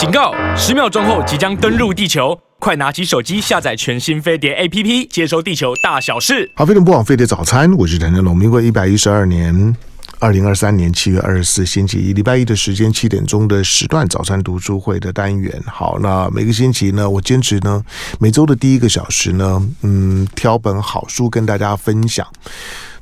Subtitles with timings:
[0.00, 0.32] 警告！
[0.56, 6.50] 十秒钟后即将登陆地球，快拿起手机下载全新飞碟 APP，接收地球大小事。
[6.56, 8.34] 好，飞碟不枉飞碟早餐，我是陈正龙。
[8.34, 9.76] 民国一百一十二年
[10.18, 15.62] 二零二三年七月二十四星期一，礼拜一的时间七点钟的时段早餐读书会的单元。
[15.66, 17.84] 好，那每个星期呢，我坚持呢，
[18.18, 22.26] 每周的第一个小时呢，嗯，挑本好书跟大家分享。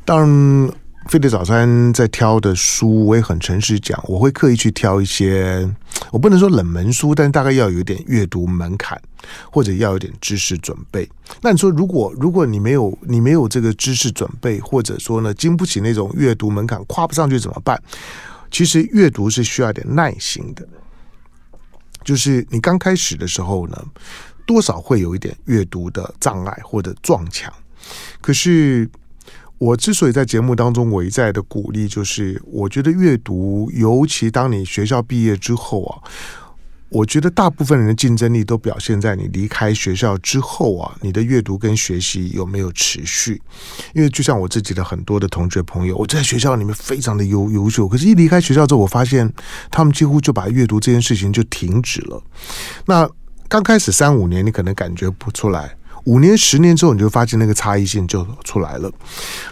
[0.04, 0.72] 当然。
[1.08, 5.66] 飞碟早餐在挑的书，我也很诚实讲，我会刻意去挑一些，
[6.12, 9.00] 我不能说冷门书，但大概要有点阅读门槛，
[9.50, 11.08] 或者要有点知识准备。
[11.40, 17.82] 那你说，如果如果你没有你没有这个知识准备，或者说呢，经不起那种阅读门槛，跨不上去怎么办？
[18.50, 20.68] 其实阅读是需要点耐心的，
[22.04, 23.82] 就是你刚开始的时候呢，
[24.44, 27.50] 多少会有一点阅读的障碍或者撞墙，
[28.20, 28.86] 可是。
[29.58, 35.98] 我之所以在节目当中我一再的鼓励，就是我觉得阅读，尤其当你学校毕业之后啊，
[36.90, 43.42] 我觉得大部分人的竞争力都表现在你离开学校之后啊，你的阅读跟学习有没有持续？
[43.94, 49.32] 因为就像我自己的很多的同学朋友，我在学校里面非常的优优秀，可是一离开学校之后，我发现
[49.70, 52.22] 他们几乎就把阅读这件事情就停止了。
[52.86, 53.10] 那
[53.48, 55.74] 刚开始三五年，你可能感觉不出来。
[56.08, 58.90] 五年、十年之后，你就发现那个差异性就出来了。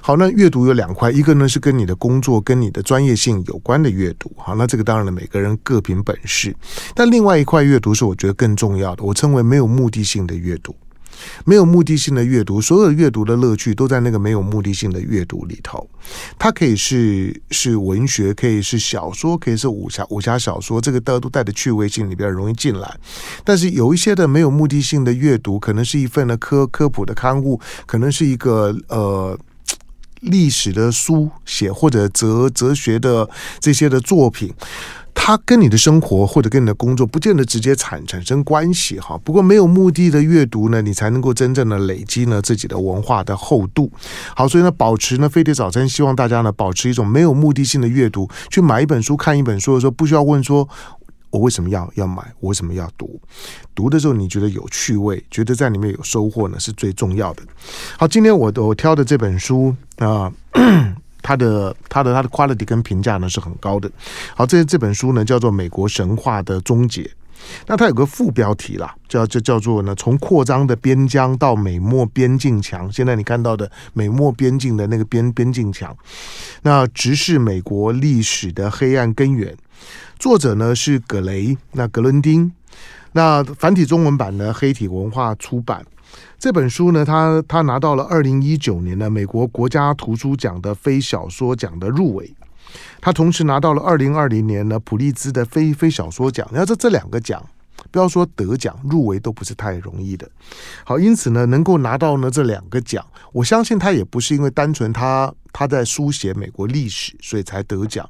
[0.00, 4.32] 好，那阅读有两块，一个呢是跟你的工作、跟你的专业性有关的阅读。
[4.38, 6.56] 好，那这个当然了，每个人各凭本事。
[6.94, 10.74] 但另外一块阅读是我觉得更重要的，我称为没有目的性的阅读。
[11.44, 15.88] 没有目的性的阅读，所有阅读的乐趣都在那个没有目的性的阅读里头。
[16.38, 22.96] 它可以是是文学，可以是小说，可以是武侠武侠小说，这个都都带着趣味性，里边容易进来。
[23.44, 29.38] 但是有一些的没有目的性的阅读，可能是一份的科科普的刊物，可能是一个呃
[30.20, 33.28] 历史的书写，或者哲哲学的
[33.60, 34.52] 这些的作品。
[35.18, 39.18] 它跟你的生活或者跟你的工作不见得直接产产生关系哈。
[39.24, 43.90] 不过没有目的的阅读呢，你才能够真正的累积呢自己的文化的厚度。
[44.36, 50.68] 好，所以呢，保持呢飞碟早餐，希望大家呢保持一种没有目的性的阅读，去买一本书、看一本书的时候，不需要问说
[51.30, 53.20] 我为什么要要买，我为什么要读？
[53.74, 57.42] 读的时候你觉得有趣味，觉得在里面有收获呢，是最重要的。
[57.98, 60.32] 好，今天我我挑的这本书啊。
[61.26, 63.90] 它的它的它的 quality 跟评价呢是很高的。
[64.36, 67.02] 好，这这本书呢叫做《美国神话的终结》。
[67.66, 72.90] 那它有个副标题啦，叫叫叫做呢从扩张的边疆到美墨边境墙。
[72.92, 75.94] 现在你看到的美墨边境的那个边边境墙，
[76.62, 79.52] 那直视美国历史的黑暗根源。
[80.18, 82.52] 作者呢是葛雷，那格伦丁。
[83.12, 85.84] 那繁体中文版呢黑体文化出版。
[86.38, 92.34] 这本书呢，他他拿到了二零一九年的美国国家图书奖的非小说奖的入围，
[93.00, 96.46] 他同时拿到了二零二零年的普利兹的非非小说奖。
[96.50, 97.42] 你看这这两个奖。
[97.96, 100.30] 不要说得奖入围都不是太容易的，
[100.84, 103.02] 好，因此呢，能够拿到呢这两个奖，
[103.32, 108.06] 我相信他也不是因为单纯他他在书写美国历史所以才得奖，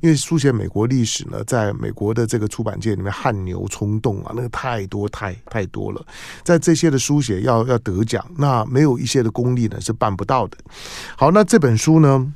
[0.00, 6.06] 因为书写美国历史呢，在美国的这个出版界里面汗牛充栋啊，那个太多太太多了，
[6.44, 10.56] 在这些的书写要要得奖，那没有一些的功力呢是办不到的。
[11.16, 12.32] 好，那这本书呢，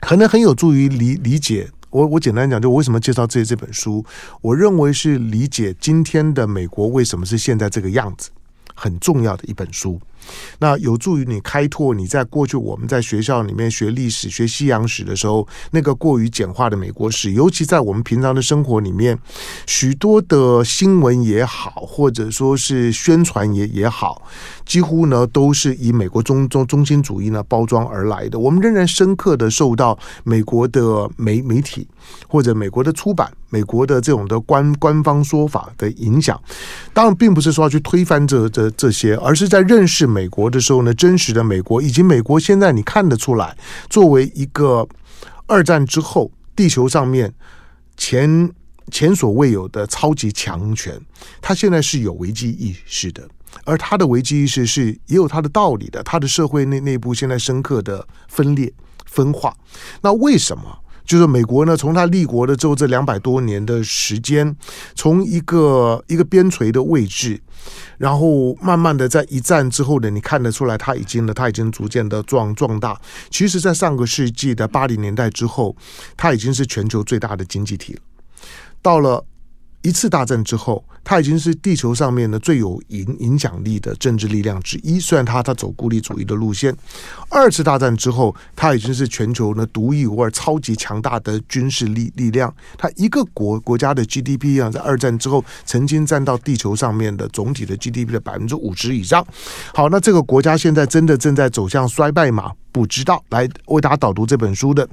[0.00, 1.70] 可能很有助于理理解。
[1.92, 4.04] 我我简单讲，就我为什么介绍这这本书，
[4.40, 8.30] 我认为是理解今天的美国为什么是现在这个样子，
[8.74, 10.00] 很重要的一本书。
[10.58, 19.18] 那有助于你开拓你在过去我们在学校里面学历史、学西洋史的时候，那个过于简化的美国史，尤其在我们平常的生活里面，
[19.66, 24.22] 许多的新闻也好，或者说是宣传也也好，
[24.64, 28.38] 几乎呢都是以美国中中中心主义呢包装而来的。
[28.38, 31.88] 我们仍然深刻的受到美国的媒媒体
[32.28, 36.40] 或者美国的出版、美国的这种的官官方说法的影响。
[36.92, 40.11] 当然，并不是说要去推翻这这这些，而是在认识。
[40.12, 43.56] 美国的时候呢，真实的美国以及美国现在你看得出来，
[43.88, 44.86] 作为一个
[45.46, 47.32] 二战之后地球上面
[47.96, 48.50] 前
[48.90, 51.00] 前所未有的超级强权，
[51.40, 53.26] 它现在是有危机意识的，
[53.64, 56.02] 而它的危机意识是也有它的道理的。
[56.02, 58.72] 它的社会内内部现在深刻的分裂
[59.06, 59.56] 分化，
[60.02, 60.78] 那为什么？
[61.04, 64.56] 就是美国呢，从它立国的之后这两百多年的时间，
[64.94, 67.42] 从一个一个边陲的位置，
[67.98, 73.00] 然后慢慢的在一战之后呢，你看得出来，它已经呢，它已经逐渐的壮壮大。
[73.30, 75.76] 其实，在上个世纪的八零年代之后，
[76.16, 78.00] 它已经是全球最大的经济体了。
[78.80, 79.24] 到了
[79.82, 85.00] 一次大战之后，他已经是地球上面的最有影影响力的政治力量之一。
[85.00, 86.74] 虽然他他走孤立主义的路线，
[87.28, 92.54] 二次大战之后，他已经是全球呢独一无二、超级强大的军事力力量。
[92.78, 99.26] 他一个国国家的 GDP 啊，在二战之后曾经占到地球上面的总体的 GDP 的百分之五十以上。
[99.74, 102.52] 好，那这个国家现在真的正在走向衰败吗？
[102.70, 103.22] 不知道。
[103.28, 104.88] 来为大家导读这本书的，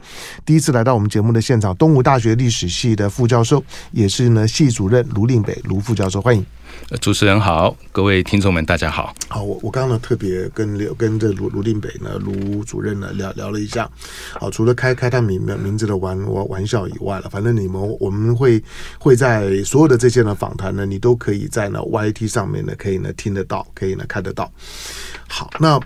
[0.45, 6.45] 第一次来到我们节目的现场，东吴大学历史系的副教授，也是呢系主任卢令北卢副教授，欢迎。
[7.01, 9.13] 主持人好，各位听众们大家好。
[9.27, 13.89] 好，我我刚刚呢特别跟刘跟这卢卢定北呢卢主任呢聊聊了一下。
[14.39, 18.63] 好，除了开开他名名字的玩玩玩笑以外了，反正你们我们会
[18.97, 24.49] 会在所有的这些呢访谈呢，你都可以在呢 YT 上面呢可以呢听得到，可以呢看得到。
[25.27, 25.77] 好，那。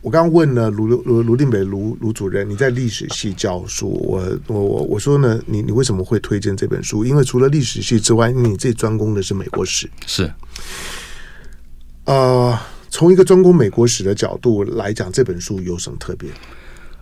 [0.00, 7.04] 我刚刚问了卢卢卢定北卢卢主任，你在历史系教书，我我我我说呢，你你为什么会推荐这本书？
[7.04, 9.90] 因为除了历史系之外，你最专攻的是美国史。
[10.06, 10.32] 是，
[12.04, 12.56] 呃，
[12.90, 16.30] 从一个专攻美国史的角度来讲，这本书有什么特别？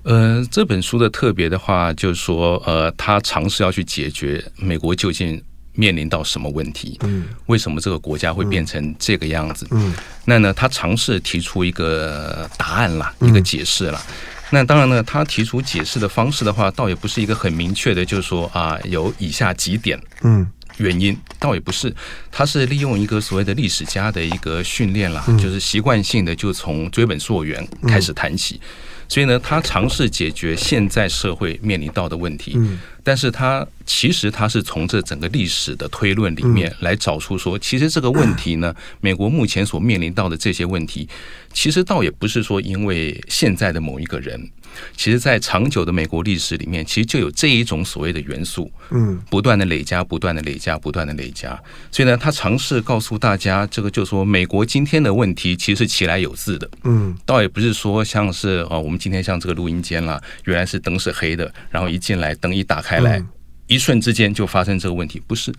[0.05, 5.43] 呃，这本书的特别的话，就是说，呃，他尝试要去解决美国究竟。
[5.77, 6.99] 面临到什么问题？
[7.03, 9.67] 嗯，为什么这个国家会变成这个样子？
[9.71, 9.95] 嗯，
[10.25, 14.03] 那呢，他尝试提出一个答案啦，一个解释啦。
[14.51, 20.47] 那当然呢，他提出解释的方式的话，倒也不是一个很明确的，就是说啊，有以下几点，嗯，
[20.79, 21.95] 原因倒也不是，
[22.31, 28.61] 他是利用一个所谓的历史家的一个训练啦，就是习惯性的就从追本溯源开始谈起。
[29.09, 32.59] 所以呢，他尝试解决现在社会面临到的问题，
[33.03, 41.09] 但是他其实他是从这整个历史的推论里面来找出说，其实这个问题呢， 美国目前所面临到的这些问题，
[41.53, 44.51] 其实倒也不是说因为现在的某一个人。
[44.97, 51.59] 其实，在长久的美国历史里面，其实就有这一种所谓的元素，嗯，不断的累加，不断的累加，不断的累加。
[51.91, 63.23] 所以呢，他尝试告诉大家，这个就是说，美国今天的问题其实是其来有自的，嗯，倒也不是说像是哦，我们今天像这个录音间啦，原来是灯是黑的，然后一进来灯一打开来，
[63.67, 65.53] 一瞬之间就发生这个问题，不是。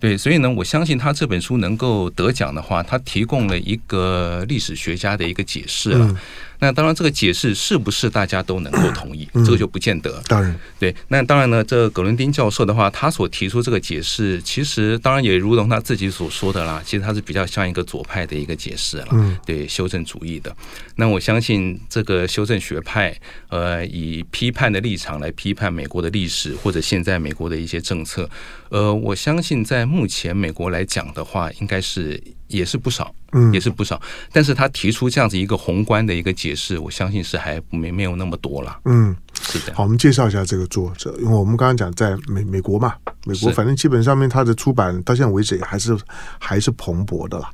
[0.00, 6.16] 对，所以呢，我相信他这本书能够得奖的话，他提供了一个历史学家的一个解释了。
[6.60, 10.20] 那当然，这个解释是不是大家都能够同意，这个就不见得。
[10.26, 10.92] 当然，对。
[11.06, 20.52] 那当然呢，这个葛伦丁教授的话，他所提出这个解释，其实当然也如同他自己所说的啦，其实他是比较像一个左派的一个解释了，嗯对，修正主义的。
[20.96, 23.16] 那我相信这个修正学派，
[23.50, 28.28] 呃，以批判的立场来批判美国的历史或者现在美国的一些政策，
[28.70, 32.22] 呃，我相信在目前美国来讲的话，应该是。
[32.48, 34.00] 也是不少，嗯，也是不少，
[34.32, 39.74] 但是他提出这样子一个宏观的一个解释，我相信是还没没有那么多了，嗯，是的。
[39.74, 42.94] 好，我们介绍一下这个作者，因为我们刚刚讲在美美国嘛，
[43.26, 45.94] 美国反正基本上面他的出版到现在为止还是
[46.38, 47.52] 还是蓬勃的啦。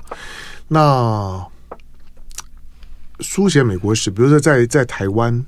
[0.68, 1.44] 那
[3.18, 5.44] 书写美国史，比如说在在台湾，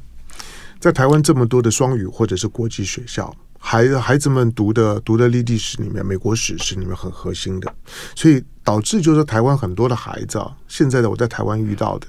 [0.80, 3.32] 在台湾这么多的双语或者是国际学校。
[3.68, 7.74] 孩子孩子们读的读的历历史里面，美国史是里面很核心的，
[8.14, 12.06] 所以导致就是台湾很多的孩子啊，现在的我在台湾遇到的，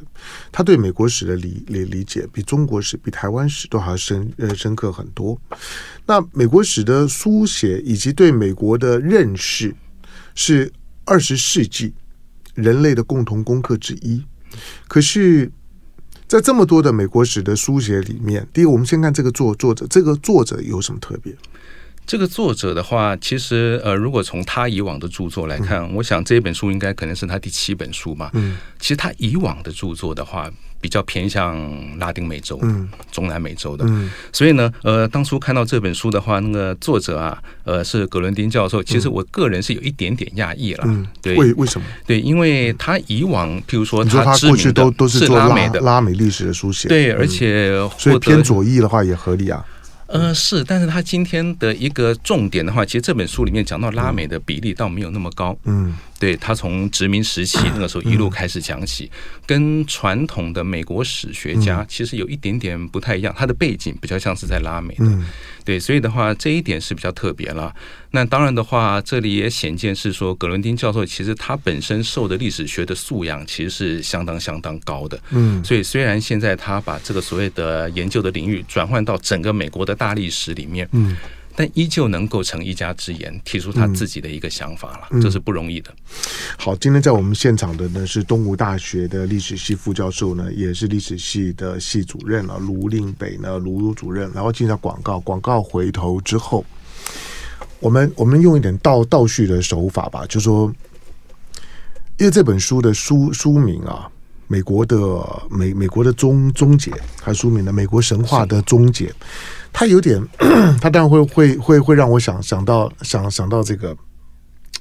[0.51, 5.35] 他对美国史的理理理解比中国史、比台湾史都还要深呃深刻很多。
[6.05, 9.73] 那美国史的书写以及对美国的认识，
[10.35, 10.71] 是
[11.05, 11.91] 二十世纪
[12.53, 14.23] 人类的共同功课之一。
[14.87, 15.51] 可是。
[16.27, 21.33] 在这么多的美国史的书写里面，第一个，我们先看这个作作者，这个作者有什么特别？
[22.05, 28.29] 这个作者的话，其实呃，如果从他以往的著作来看，嗯、我想这本书应该可能是他第七本书嘛。
[28.33, 30.51] 嗯，其实他以往的著作的话。
[30.79, 31.57] 比较偏向
[31.99, 38.83] 拉丁美洲、嗯、中南美洲的，嗯、所以呢，呃，当初看到这本书的话，那个作者啊，呃，是葛伦丁教授。
[38.83, 41.87] 其实我个人是有一点点讶异了，嗯、对，为为什么？
[42.05, 45.79] 对，因为他以往，譬如说他，他过去都都是做拉美的。
[45.81, 49.65] 拉美历史的书写，对，而且、嗯、所以偏左翼的话也合理啊。
[50.07, 55.93] 呃，是，但是他今天的一个重点的话，其实这本书里面讲到拉美的比例倒没有那么高，嗯。
[56.19, 59.09] 对，他从殖民时期那个时候一路开始讲起，
[59.45, 63.33] 跟传统的美国史学家其实有一点点不太一样。
[63.37, 65.05] 他的背景比较像是在拉美的，
[65.63, 67.73] 对，所以的话这一点是比较特别了。
[68.11, 75.19] 那当然的话，这里也显见是说，葛伦丁教授其实他本身受的历史学的素养其实是相当相当高的。
[75.31, 81.15] 嗯，所以虽然现在他把这个所谓的研究的领域转换到整个美国的大历史里面，嗯。
[81.59, 85.91] 但依旧能够成一家之言，提出他自己的一个想法了，嗯、这是不容易的。
[86.55, 94.31] 好，今天在我们现场的呢是东吴大学的历史系副教授呢，也是历史系的系主任啊，卢令北呢，卢主任。
[94.35, 96.63] 然后进下广告，广告回头之后，
[97.79, 100.71] 我们我们用一点倒倒叙的手法吧，就说，
[102.19, 104.07] 因为这本书的书书名啊，
[104.47, 104.97] 美国的
[105.49, 109.11] 美美国的终终结，还书名的美国神话的终结，
[109.71, 110.21] 他有点，
[110.81, 113.95] 他当然会会会会让我想想到想想到这个。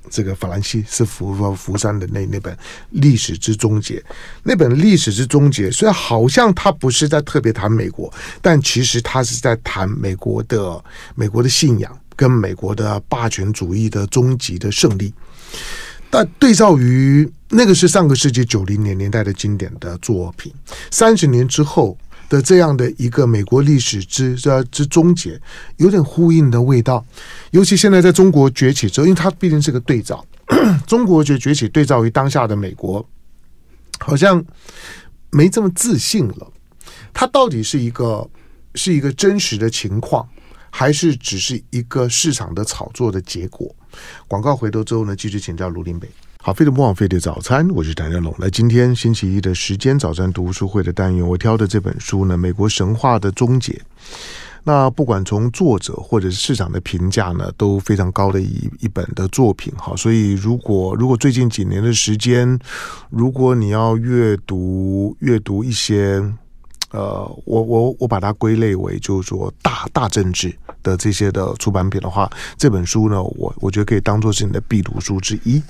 [0.08, 2.54] 这个法兰西是福福山的那那本
[2.90, 3.98] 《历史之终结》，
[4.44, 8.08] 那本《历史之终结》虽然好像他不是在特别谈美国，
[8.40, 10.80] 但其实他是在谈美国的
[11.16, 15.12] 美国的信仰跟美国的霸权主义的终极的胜利。
[16.08, 20.54] 但对照于那个是上个世纪九零年年代的经典的作品，
[20.92, 21.98] 三十年之后。
[22.28, 25.40] 的这样的一个美国历史之之之终结，
[25.76, 27.04] 有点呼应的味道。
[27.50, 30.24] 尤其现在在中国崛起之后，因为它毕竟是个对照，
[30.86, 33.06] 中国崛崛起对照于当下的美国，
[33.98, 34.44] 好像
[35.30, 36.52] 没这么自信了。
[37.12, 38.28] 它到底是一个
[38.74, 40.28] 是一个真实的情况，
[40.70, 43.74] 还是只是一个市场的炒作的结果？
[44.28, 46.08] 广告回头之后呢，继续请教卢林北。
[46.46, 48.32] 好，飞碟不枉费的早餐，我是谭正龙。
[48.38, 53.72] 那今天星期一的时间，早餐读书会的单元，我挑的这本书呢，《美国神话的终结》。
[54.62, 59.74] 那不管从作者或者是市场的评价呢，都非常高的一一本的作品。
[59.76, 62.56] 好，所以如果如果最近几年的时间，
[63.10, 66.22] 如果你要阅读阅读一些。
[66.92, 75.60] 呃，我我我把它归类为就是说大大政治的这些的出版品的话，这本书呢，我我觉得可以当做是你的必读书之一。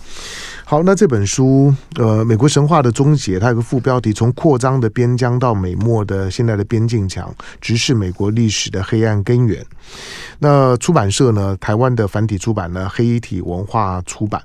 [0.67, 9.65] 好，那这本书，呃，美国神话的终结，它有个副标题：从扩张的边疆到美墨的现在的边境墙，直视美国历史的黑暗根源。
[10.41, 14.43] 那出版社呢，台湾的繁体出版呢，黑体文化出版。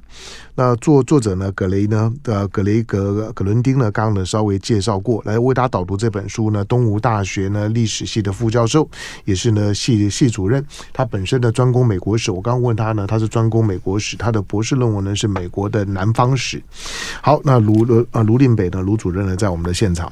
[0.54, 8.88] 那作作者呢，葛雷呢，呃，葛雷格葛伦丁呢，刚刚呢稍微介绍过来为大家导读这本书呢，东吴大学呢历史系的副教授，
[9.26, 10.61] 也是呢系系主任。
[10.94, 16.62] 他本身的专攻美国史，我刚刚问他呢，他是专攻美国史，他的博士论文呢是美国的南方史。
[17.22, 20.12] 好，那卢卢啊卢令北呢，卢主任呢在我们的现场，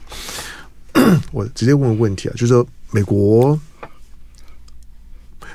[1.31, 3.59] 我直接问个问题啊，就是说美国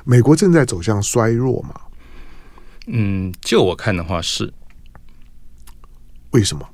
[0.05, 1.81] 美国正在走向衰弱嘛？
[2.87, 4.53] 嗯，就我看的话是。
[6.31, 6.69] 为什么？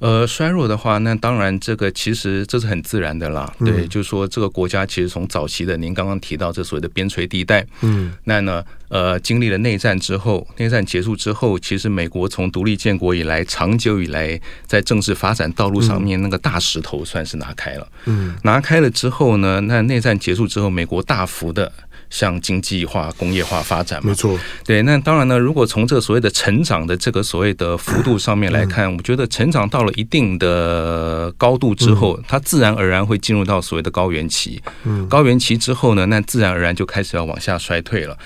[0.00, 3.52] 呃，衰弱的话，那当然这个其实这是很自然的啦。
[3.58, 21.72] 对，嗯、就是说这个国家其实从早期的您刚刚提到这所谓的边陲地带，嗯，那呢，呃，经历了内战之后，内战结束之后，其实美国从独立建国以来，长久以来在政治发展道路上面那个大石头算是拿开了，嗯，拿开了之后呢，那内战结束之后，美国大幅的。
[22.10, 24.38] 向经济化、工业化发展嘛，没错。
[24.64, 34.62] 对，那当然呢，如果从这个所谓的成长的这个所谓的幅度上面来看，我觉得成长到了一定的高度之后，它自然而然会进入到所谓的高原期。
[35.08, 38.16] 高原期之后呢，那自然而然就开始要往下衰退了。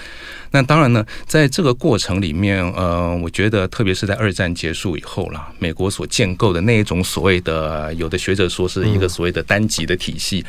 [0.54, 10.44] 那当然呢，在这个过程里面，呃，我觉得特别是在二战结束以后啦，美国所建构的那一种所谓的，有的学者说是一个所谓的单极的体系。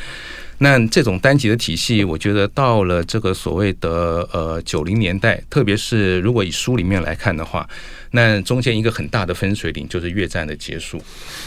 [0.59, 7.67] 那这种单极的体系，我觉得到了这个所谓的呃九零年代，特别是如果以书里面来看的话，
[8.11, 11.01] 那中间一个很大的分水岭就是越战的结束。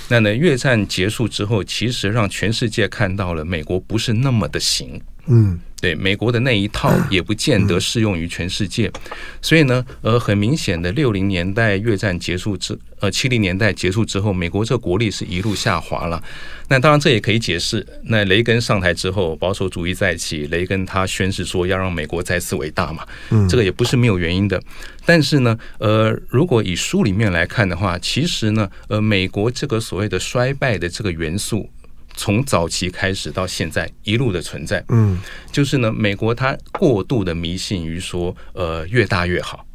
[0.09, 5.01] 那呢，越战结束之后，其实让全世界看到了美国不是那么的行。
[5.27, 5.59] 嗯。
[5.79, 8.91] 对，美国的那一套 也不见得适用于全世界，
[9.43, 16.21] 所以呢，呃，很明显的，六零年代越战结束之，呃，七零年代结束之后，美国这国力是一路下滑了。
[16.69, 17.87] 那当然，这也可以解释。
[18.05, 23.07] 那雷根上台之后，保守主义再起，雷根他宣誓说要让美国再次伟大嘛，
[23.47, 24.61] 这个也不是没有原因的。
[25.05, 31.69] 但是呢，呃，如果以书里面来看的话，其实呢，呃，美国这个所谓的衰败的这个元素。
[32.17, 35.21] 从早期开始到现在一路的存在，嗯，
[35.53, 39.67] 就是呢，美国它过度的迷信于说，呃，越大越好，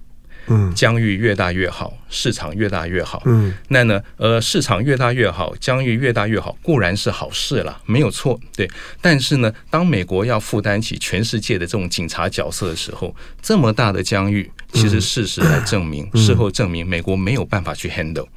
[0.47, 8.67] 嗯，疆域越大越好，市场越大越好，嗯，那呢，呃，市场越大越好，疆域越大越好，固然是好事了，没有错，对。
[8.99, 18.27] 但是呢，当美国要负担起全世界的这种警察角色的时候，这么大的疆域，其实事实来证明，事后证明，美国没有办法去 handle。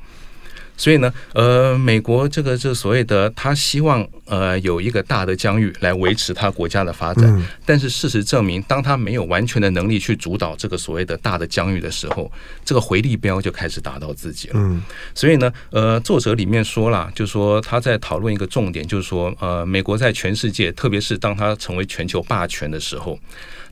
[0.76, 12.30] 所以呢，呃，美国这个这所谓的他希望呃有一个大的疆域来维持他国家的发展，嗯、但是事实证明，当他没有完全的能力去主导这个所谓的大的疆域的时候，
[12.64, 14.54] 这个回力镖就开始打到自己了。
[14.56, 14.82] 嗯，
[15.14, 23.16] 所以呢，呃，作者里面说了，就说他在讨论一个重点，就是说，呃，美国在全世界，特别是当他成为全球霸权的时候，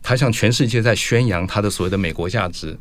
[0.03, 2.79] 他向全世界在宣扬他的所谓的美国价值：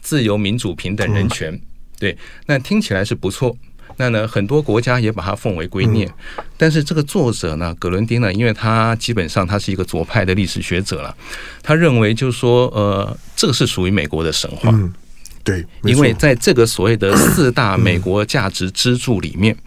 [0.00, 1.52] 自由、民主、平等、人权。
[1.52, 1.60] 嗯
[2.04, 3.56] 对，那听起来是不错，
[3.96, 6.06] 那呢，很多国家也把它奉为圭臬。
[6.06, 11.16] 嗯、但是这个作者呢，葛伦丁呢，因为他基本上他是一个左派的历史学者了，
[11.62, 14.68] 他认为就是说，呃，这个是属于美国的神话。
[14.74, 14.92] 嗯、
[15.42, 19.64] 对，因为在这个所谓的四大美国价值支柱里面，嗯、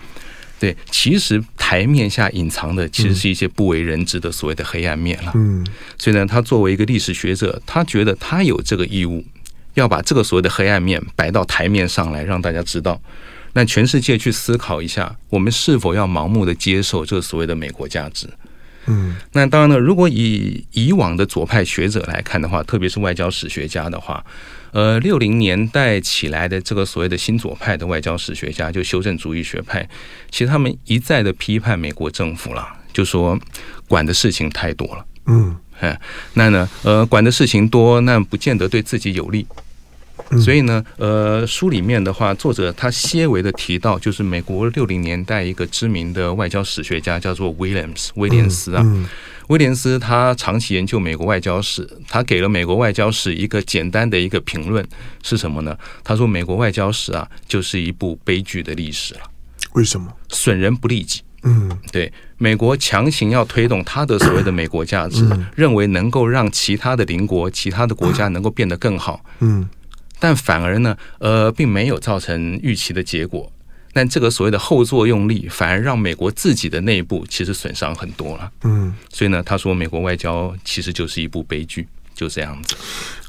[0.60, 5.32] 对，其实台面下隐藏的其实是一些不为人知的所谓的黑暗面了。
[5.34, 5.66] 嗯，
[5.98, 9.26] 所以呢，他作为一个历史学者，他觉得他有这个义务。
[9.80, 13.00] 要把这个所谓的黑暗面摆到台面上来，让大家知道，
[13.54, 18.28] 那全世界去思考一下，我们是否要盲目的接受这个所谓的美国价值？
[18.90, 24.26] 嗯，那当然了，如果以以往的左派学者来看的话，特别是外交史学家的话，
[24.72, 29.88] 呃，六零年代起来的这个所谓的新左派的外交史学家，就修正主义学派，
[30.32, 33.38] 其实他们一再的批判美国政府了，就说
[33.90, 35.06] 管的事情太多了。
[35.26, 36.00] 嗯，哎，
[36.36, 39.46] 那呢，呃，管的事情多，那不见得对自己有利。
[40.42, 48.86] 所以呢，呃，书里面的话，作者他些微的提到，就是美国六零年代一个知名的外交史学家叫做威廉斯，威廉斯啊，
[49.48, 54.86] 威廉斯他长期研究美国外交史，他给了美国外交史一个简单的一个评论
[55.24, 55.78] 是什么呢？
[56.04, 59.22] 他说美国外交史啊，就是一部悲剧的历史了。
[59.74, 60.12] 为什么？
[60.28, 61.22] 损人不利己。
[61.44, 69.24] 嗯，对，美国强行要推动他的所谓的美国价值，认为能够让其他的邻国、其他的国家能够变得更好。
[69.40, 69.70] 嗯。
[70.20, 73.52] 但反而呢，呃，并没有造成预期的结果。
[73.94, 78.52] 但这个所谓的后作用力，反而让美国自己的内部其实损伤很多了。
[78.64, 82.76] 嗯，所以呢，他说美国外交其实就是一部悲剧，就这样子。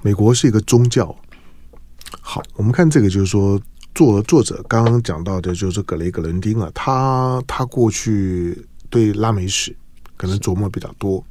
[0.02, 1.14] 美国是一个宗教。
[2.20, 3.58] 好，我们看这个，就是说
[3.94, 9.74] 作作者刚刚讲到的，就是格雷格伦丁啊，他他过去对拉美史
[10.18, 11.24] 可能琢磨比较多。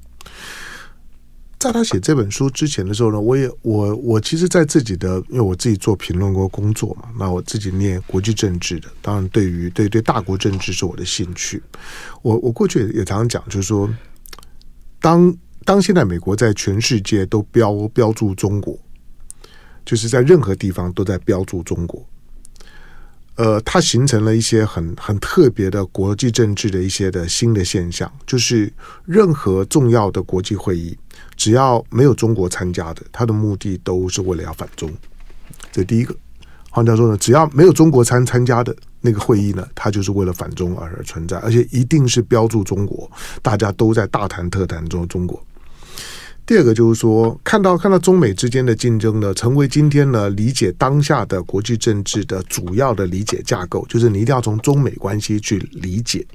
[1.59, 11.61] 在他写这本书之前的时候呢，我也我我其实，在自己的因为我自己做评论过工作嘛，那我自己念国际政治的，当然对于对对大国政治是我的兴趣。
[12.21, 13.89] 我我过去也常常讲，就是说，
[14.99, 15.35] 当
[15.65, 18.77] 当现在美国在全世界都标标注中国，
[19.83, 22.07] 就是在任何地方都在标注中国，
[23.33, 28.71] 呃，它形成了一些很很特别的国际政治的一些的新的现象，就是
[29.05, 30.95] 任何重要的国际会议。
[31.37, 34.91] 只要没有中国参加的，他的目的都是为了要反中。
[35.71, 36.13] 这第一个，
[36.71, 43.09] 换句话说呢，只要没有中国参参加的那个会议呢，他就是为了反中而而存在，而且一定是标注中国，
[43.41, 45.41] 大家都在大谈特谈中中国。
[46.45, 56.25] 第二个就是说，看到看到中美之间的竞争呢，成为今天呢理解当下的国际政治的主要的理解架构，就是你一定要从中美关系去理解。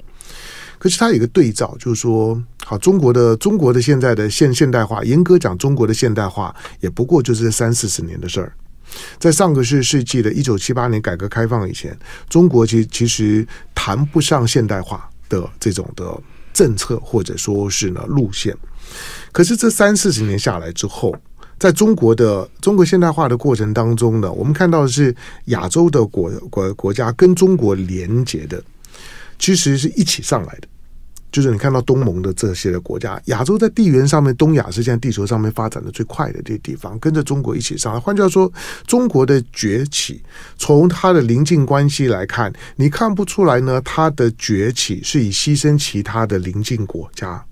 [0.83, 8.51] 可是它有一个对照，就是说，好，中国的中国的现在的现现代化，严格讲，中国的现代化也不过就是三四十年的事儿。
[9.17, 16.21] 在上个世世纪的一九七八年改革开放以前，中国其其实谈不上现代化的这种的
[16.53, 18.53] 政策或者说是呢路线。
[19.31, 21.15] 可是这三四十年下来之后，
[21.57, 25.15] 在中国的中国现代化的过程当中呢，我们看到的是
[25.45, 28.61] 亚洲的国国国家跟中国连接的，
[29.39, 30.67] 其实是一起上来的。
[31.33, 37.99] 就是你看到东盟的这些的国家，亚洲在地缘上面，东亚是现在地球上面发展的最快的这些地方，跟着中国一起上来。
[37.99, 38.53] 换句话说，
[38.85, 40.21] 中国的崛起，
[40.57, 47.43] 从它的邻近关系来看，你看不出来呢，它的崛起是以牺牲其他的邻近国家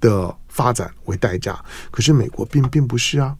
[0.00, 1.58] 的发展为代价。
[1.90, 3.34] 可是美国并并不是啊，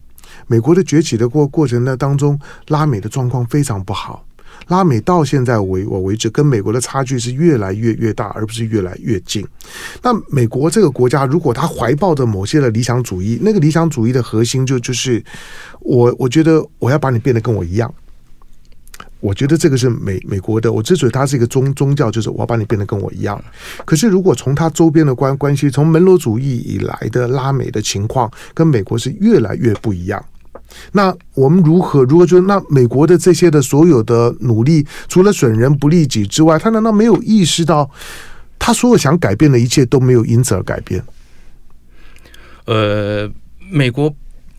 [0.48, 4.25] 美国的崛起的过过程呢当中，拉美的状况非常不好。
[4.68, 9.46] 拉美到现在为我为止，跟美国的差距是越来越越大，而不是越来越近。
[10.02, 15.22] 那美国这个国家，如果他怀抱着某些的理想主义，那个理想主义的核心就就是
[15.80, 17.92] 我，我觉得我要把你变得跟我一样。
[19.20, 23.42] 我觉得这个是美美国的，我之所以它是一个宗宗教，就是我要把你变得跟我一样。
[23.84, 30.22] 可是如果从它周边的关关系，从门罗主义以来的拉美的情况，跟美国是越来越不一样。
[30.92, 32.40] 那我们如何如何就？
[32.42, 37.90] 那美国的这些的所有的努力，除了损人不利己之外，他难道没有意识到，
[38.58, 41.02] 他所有想改变的一切都没有因此而改变？
[42.66, 43.30] 呃，
[43.70, 44.14] 美国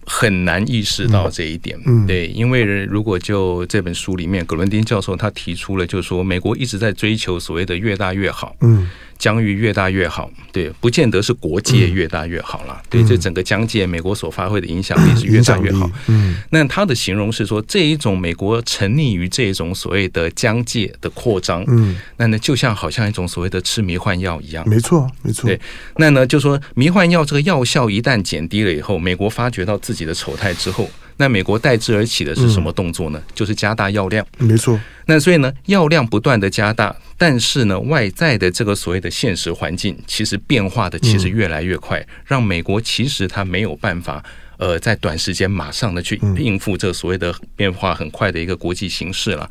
[0.05, 1.79] 很难意识到这一点。
[1.85, 8.55] 嗯，对，因为如果就这本书里面，葛伦丁教授他提出了，就是说美国一直在追求所谓的越大越好。
[8.61, 8.89] 嗯。
[9.17, 12.77] 疆域越大越好，对，不见得是国界越大越好了。
[12.77, 15.89] 嗯、对，这整个疆界，美国所发挥的影响力是越大越好。
[16.07, 24.67] 嗯，那他的形容是说，这一种美国沉溺于这种所谓的疆界的扩张，嗯，那呢就像好像一种所谓的吃迷幻药一样。
[24.67, 25.47] 没错，没错。
[25.47, 25.59] 对，
[25.97, 30.89] 那呢就说迷幻药这个药效一旦减低了以后，美国发觉到自己的丑态之后。
[31.17, 33.19] 那美国代之而起的是什么动作呢？
[33.19, 34.25] 嗯、就是加大药量。
[34.37, 34.79] 没错。
[35.05, 44.23] 那所以呢，药量不断的加大，但是呢，外在的这个所谓的现实环境，其实变化的其实越来越快，让美国其实它没有办法，
[44.57, 49.49] 呃，在短时间马上的去应付这所谓的变化很快的一个国际形势了。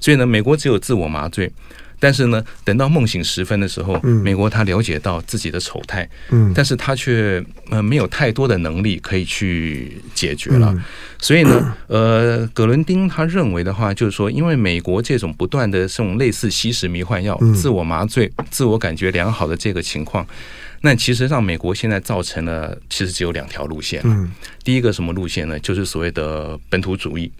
[0.00, 1.50] 所以呢，美国只有自我麻醉。
[2.00, 10.74] 但是呢，等到梦醒时分的时候，美国他了解到自己的丑态，嗯，但是他却呃没有太多的能力可以去解决了。
[11.18, 20.26] 所以呢， 呃，葛伦丁他认为的话，就是说，因为美国这种不断的这种类似吸食迷幻药、自我麻醉、自我感觉良好的这个情况。
[20.80, 24.00] 那其实让美国现在造成了，其实只有两条路线。
[24.04, 24.30] 嗯，
[24.62, 25.58] 第一个什么路线呢？
[25.60, 27.30] 就是所谓的本土主义。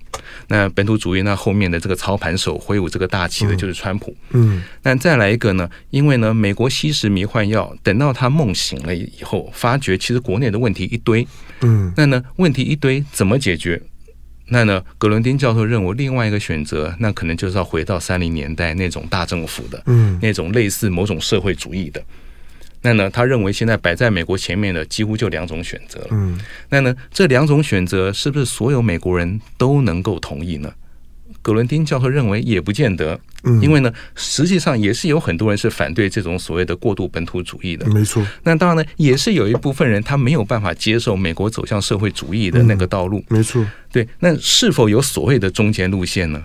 [0.48, 4.14] 那本土主义那后面的这个操盘手挥舞这个大旗的就是川普。
[4.30, 5.70] 嗯，那再来一个呢？
[5.90, 11.26] 因为呢，美国吸食迷幻药，等到他梦醒了以后，发觉其实国内的问题一堆。
[11.60, 13.80] 嗯，那呢，问题一堆怎么解决？
[14.50, 22.02] 那呢，格伦丁教授认为另外一个选择，那可能就是要回到三零年代那种大政府的，嗯，那种类似某种社会主义的。
[22.82, 26.08] 那呢，他认为现在摆在美国前面的几乎就两种选择了。
[26.10, 26.38] 嗯，
[26.68, 30.72] 那呢，这两种选择是不是所有美国人都能够同意呢？
[31.40, 33.18] 葛伦丁教授认为也不见得。
[33.44, 37.86] 嗯，因为呢，实际上也是有很多人是反对这种所谓的过度本土主义的。
[37.90, 38.26] 没错。
[38.42, 43.24] 那当然呢，也是有一部分人他没有办法接受美国走向社会主义的那个道路。
[43.28, 43.64] 没错。
[43.92, 46.44] 对，那是否有所谓的中间路线呢？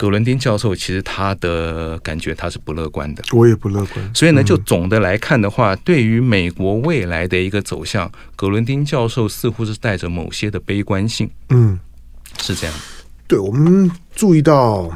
[0.00, 4.14] 葛伦丁教授其实他的感觉他是不乐观的，我也不乐观。
[4.14, 11.30] 所以呢，就总的来看的话，对于美国未来的一个走向，葛伦丁教授似乎是带着某些的悲观性。
[11.50, 11.78] 嗯，
[12.40, 12.74] 是这样。
[13.28, 14.90] 对，我们注意到，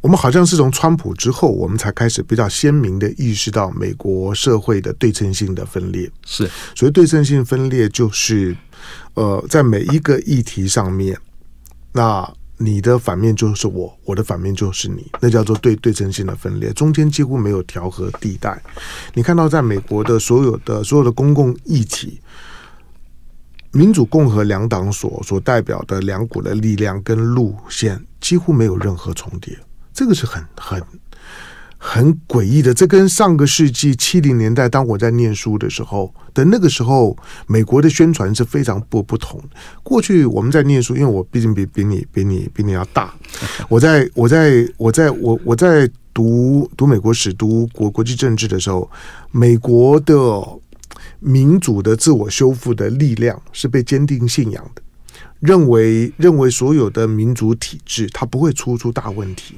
[0.00, 6.10] 我们好像是从川普之后，我们才开始比较鲜明的意识到美国社会的对称性的分裂。
[6.24, 8.56] 是，所以对称性分裂就是，
[9.12, 11.18] 呃，在每一个议题上面，
[11.92, 12.32] 那。
[12.62, 18.62] 你的反面就是我，我的反面就是你，那叫做对对称性的分裂，中间几乎没有调和地带。
[19.14, 22.20] 你看到在美国的所有的所有的公共议题，
[23.72, 29.58] 民主共和两党所所代表的两股的力量跟路线几乎没有任何重叠，
[29.92, 30.80] 这个是很很。
[31.84, 37.16] 很诡异的，这跟上个世纪七零年代，当我在念书的时候的那个时候，
[37.48, 39.42] 美国的宣传是非常不不同。
[39.82, 43.12] 过去我们在念书，因为我毕竟比比你比你比你要大，
[43.68, 48.88] 我在我在我在我我在读读美国史、读国国际政治的时候，
[49.32, 50.14] 美国的
[51.18, 54.82] 民主的自我修复的力量是被坚定信仰的。
[55.42, 59.56] 认为认为所有的民主体制，它不会出出大问题，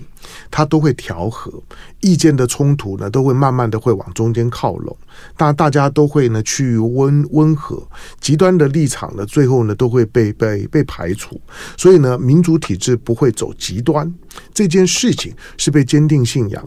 [0.51, 1.53] 它都会调和
[2.01, 4.97] 意见的冲突呢，都会慢慢的会往中间靠拢，
[5.37, 7.87] 大大家都会呢趋于温温和，
[8.19, 11.39] 极端的立场呢，最后呢都会被被被排除，
[11.77, 14.11] 所以呢，民主体制不会走极端，
[14.55, 16.67] 这件事情是被坚定信仰。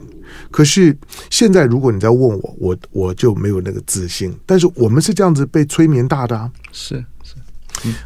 [0.51, 0.95] 可是
[1.31, 4.31] 现在如果你再问我，我我就没有那个自信。
[4.45, 7.33] 但是我们是这样子被催眠大的啊，是是，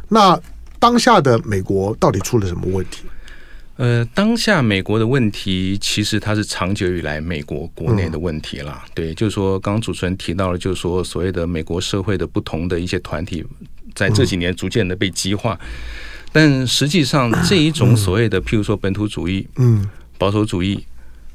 [0.08, 0.40] 那。
[0.82, 3.04] 当下的美国到底出了什么问题？
[3.76, 8.82] 呃，当下美国的问题其实它是长久以来美国国内的问题啦。
[8.84, 13.46] 嗯、对，就是说，刚刚主持人提到了，就是说，所谓的美国社会的不同的一些团体，
[13.94, 15.54] 在这几年逐渐的被激化。
[15.54, 15.68] 嗯、
[16.32, 20.84] 但实际上，这一种所谓的，譬如说本土主义、嗯，保守主义、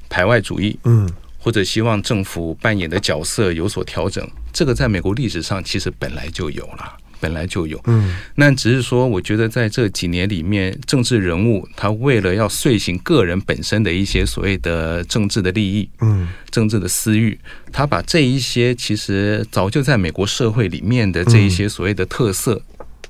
[0.10, 6.98] 排外主义，嗯，或者希望政府扮演的角色有所调整，这个在美国历史上其实本来就有了。
[7.20, 17.38] 本来就有，嗯，那只是说，我觉得在这几年里面，政治人物他为了要遂行个人本身的一些所谓的政治的利益，嗯，政治的私欲，
[17.72, 22.62] 他把这一些其实早就在美国社会里面的这一些所谓的特色，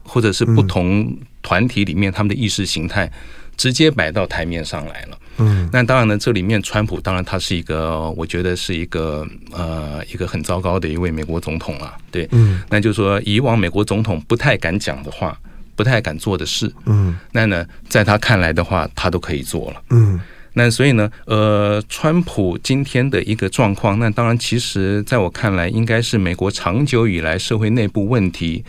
[0.03, 3.11] 或者是不同团体里面他们的意识形态，
[3.55, 5.17] 直接摆到台面上来了。
[5.38, 15.38] 嗯，那当然呢，这里面川普当然他是一个，我觉得是一个呃一个很糟糕的一位美国总统啊，对，嗯，那就是说以往美国总统不太敢讲的话，
[15.76, 20.19] 不太敢做的事，嗯，那呢，在他看来的话，他都可以做了，嗯，
[20.54, 28.63] 那所以呢，呃，川普今天的一个状况，那当然其实在我看来，应该是美国长久以来社会内部问题。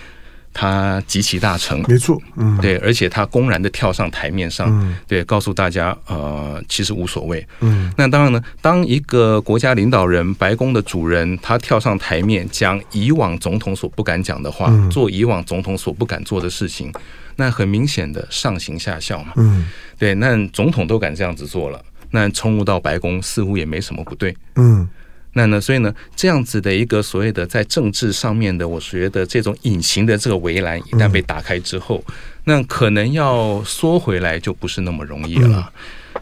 [0.53, 16.93] 他极其大成，没错，嗯，对，而且他公然的跳上台面上，嗯、对，告诉大家，呃，其实无所谓，嗯，那当然呢，当一个国家领导人、白宫的主人，他跳上台面讲以往总统所不敢讲的话，嗯、做以往总统所不敢做的事情，
[17.37, 21.81] 那很明显的上行下效嘛，嗯，对，那总统都敢这样子做了，
[22.11, 24.89] 那冲入到白宫似乎也没什么不对，嗯。
[25.35, 32.03] 那呢，所以呢，这样子的一个所谓的在政治上面的，我觉得这种隐形的这个围栏一旦被打开之后，
[32.45, 35.73] 那可能要缩回来就不是那么容易了。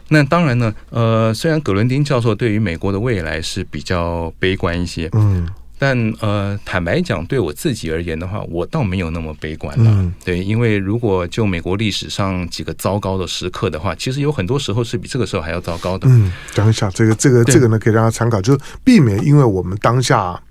[0.09, 5.47] 那当然呢，呃，虽然葛伦丁教授对于美国的未来是比较悲观一些，嗯。
[5.79, 9.91] 但呃，坦白讲，对我自己而言的话，我倒没有那么悲观了。
[9.91, 16.07] 嗯、对，因为如果就美国历史上几个糟糕的时刻的话，其实有很多时候是比这个时候还要糟糕的。
[16.09, 20.41] 嗯，讲一下这个这个这个呢，可以让大家参考，就避免因为我们当下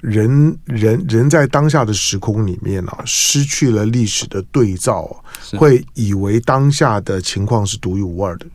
[0.00, 5.24] 人人人在当下的时空里面啊，失去了历史的对照，
[5.58, 8.46] 会以为当下的情况是独一无二的。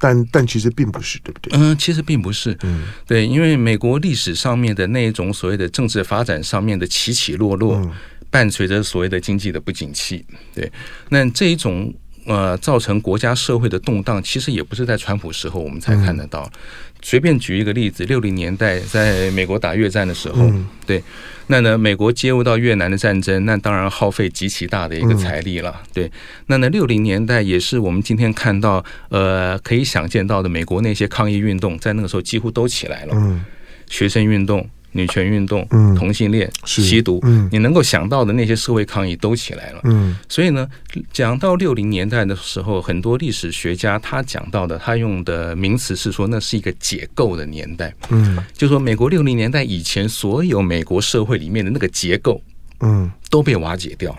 [0.00, 1.52] 但但其实并不是，对不对？
[1.56, 2.56] 嗯，其实并不是。
[2.62, 7.92] 嗯，对，因为美国历史上面的那一种所谓的政治发展上面的起起落落，嗯、
[8.30, 10.24] 伴随着所谓的经济的不景气。
[10.54, 10.72] 对，
[11.10, 16.50] 那这一种呃造成国家社会的动荡，其实也不是在川普时候我们才看得到。
[16.54, 16.60] 嗯
[17.02, 21.02] 随便举一个例子，六零年代在美国打越战的时候，嗯、对，
[21.50, 26.12] 那呢，美国介入到越南的战争，那当然耗费极其大的一个财力了，嗯、对。
[26.46, 33.44] 那呢，六零年代也是我们今天看到，呃，可以想见到的美国那些抗议运动，在那个时候几乎都起来了，嗯、
[33.88, 34.70] 学生运动。
[34.92, 39.80] 女权运动、嗯、同性恋、吸毒，嗯、你能够想到的那些社会抗议都起来了。
[39.84, 40.68] 嗯、所以呢，
[41.12, 47.94] 讲到六零年代的时候，很多历史学家他讲到的，他用的名词是说，那是一个解构的年代。
[48.08, 52.42] 嗯，就说美国六零年代以前，所有美国社会里面的那个结构，
[52.80, 54.18] 嗯，都被瓦解掉了，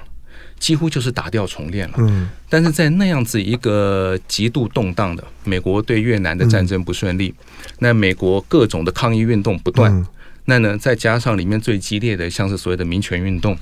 [0.58, 1.96] 几乎就是打掉重练了。
[1.98, 9.92] 嗯，但是在那样子一个极度动荡的美国，对越南的战争不顺利，嗯、那美国各种的抗议运动不断。
[9.92, 10.06] 嗯
[10.46, 13.58] 那呢，再加上里面最激烈的，像是所谓的民权运动，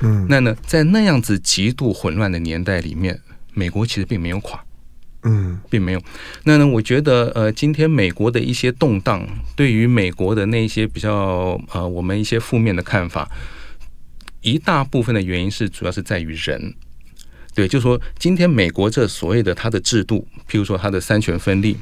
[0.00, 3.20] 嗯，那呢，在那样子极度混乱的年代里面，
[3.52, 4.62] 美国其实并没有垮，
[5.22, 6.02] 嗯，并没有。
[6.42, 13.30] 那呢，我觉得，呃，今天美国的一些动荡，对于美国的那些比较，呃，我们一些负面的看法，
[14.42, 16.74] 一大部分的原因是主要是在于人，
[17.54, 21.76] 对，就是说今天美国这所谓的它的制度，譬如说它的三权分立，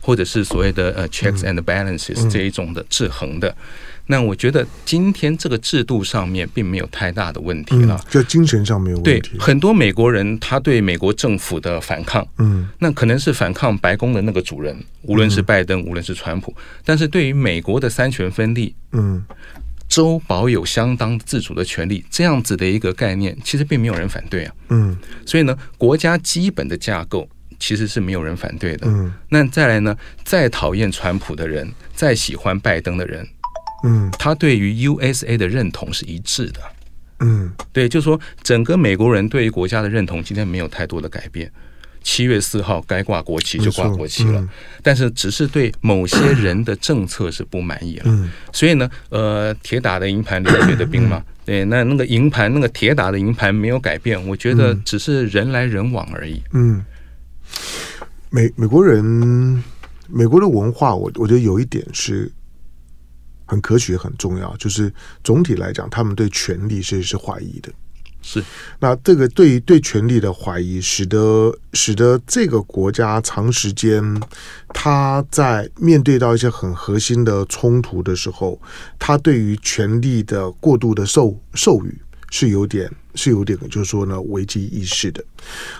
[0.00, 3.54] 或者是所谓的呃 checks and balances 这一种的制衡的。
[4.10, 9.20] 那我觉得今天这个制度上面并没有太大的问题了，就精神上没有问题。
[9.20, 16.56] 对，很多美国人他对美国政府的反抗，嗯，那可能是反抗白宫的那个主人，无论是拜登，无论是川普。
[16.84, 19.22] 但是对于美国的三权分立，嗯，
[19.88, 24.96] 州保有相当自主的权利，这样子的一个概念，其实并没有人反对啊，嗯。
[25.26, 29.12] 所以呢，国家基本的架构其实是没有人反对的，嗯。
[29.28, 29.94] 那再来呢，
[30.24, 33.28] 再讨厌川普的人，再喜欢拜登的人。
[33.84, 36.60] 嗯，他对于 USA 的认同是一致的。
[37.20, 41.50] 嗯，对，就是说整个美国人对于国家的认同今天没有太多的改变。
[42.00, 44.48] 七月四号该挂国旗就挂国旗了，嗯、
[44.82, 48.04] 但是只是对某些人的政策是不满意了。
[48.06, 56.40] 嗯、所以呢，呃，铁打的营盘流水的兵嘛，嗯、对，那那个营盘那个铁打的营盘没有改变，我觉得只是人来人往而已。
[56.52, 56.82] 嗯，
[58.30, 59.04] 美美国人
[60.06, 62.30] 美国的文化，我我觉得有一点是。
[63.48, 64.56] 很科学，很重要。
[64.58, 64.92] 就是
[65.24, 67.72] 总体来讲，他们对权力是是怀疑的。
[68.20, 68.44] 是，
[68.80, 74.02] 那这个对于对权力的怀疑，使得使得这个国家长时间，
[74.68, 78.60] 他在面对到一些很核心的冲突的时候，
[78.98, 81.98] 他对于权力的过度的授授予
[82.30, 82.90] 是有点。
[83.18, 85.22] 是有点，就是说呢，危机意识的。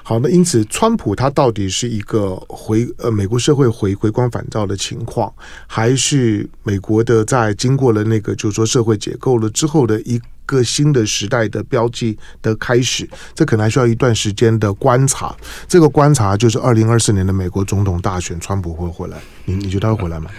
[0.03, 5.33] 好，那因此，川普他到底是一个回呃美国社会回回光返照的情况，
[5.67, 13.09] 还是美国的在经过了那个就是说社会解构了之后的一个新的时代的标记的开始？
[13.35, 15.35] 这可能还需要一段时间的观察。
[15.69, 19.17] 这个观察就是二零二四年的美国总统大选，川普会回来？
[19.45, 20.31] 你你觉得他会回来吗？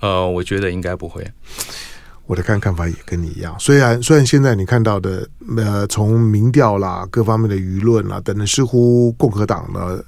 [0.00, 1.26] 呃，我觉得应该不会。
[2.26, 10.02] 我的看看法也跟你一样，虽然虽然现在你看到的，呃，从民调啦、各方面的舆论啦等等，似乎共和党呢。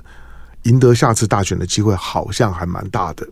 [0.65, 3.27] 赢得下次大选的机会好像还蛮大的，